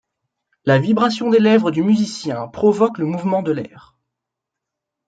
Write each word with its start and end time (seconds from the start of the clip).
La 0.65 0.79
vibration 0.79 1.29
des 1.29 1.37
lèvres 1.37 1.69
du 1.69 1.83
musicien 1.83 2.47
provoque 2.47 2.97
le 2.97 3.05
mouvement 3.05 3.43
de 3.43 3.51
l'air. 3.51 3.99